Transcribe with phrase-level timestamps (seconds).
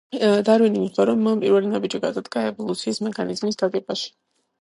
[0.45, 4.09] დარვინი მიხვდა, რომ მან პირველი ნაბიჯი გადადგა ევოლუციის მექანიზმის გაგებაში.